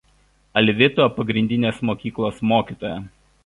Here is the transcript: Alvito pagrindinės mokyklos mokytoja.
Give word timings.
Alvito 0.61 1.05
pagrindinės 1.19 1.85
mokyklos 1.93 2.43
mokytoja. 2.55 2.99